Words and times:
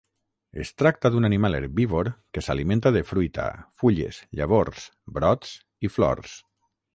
Es 0.61 0.69
tracta 0.81 1.09
d'un 1.15 1.27
animal 1.27 1.57
herbívor 1.57 2.09
que 2.37 2.43
s'alimenta 2.45 2.93
de 2.95 3.03
fruita, 3.11 3.45
fulles, 3.83 4.23
llavors, 4.41 4.89
brots 5.19 5.53
i 5.89 5.93
flors. 5.99 6.35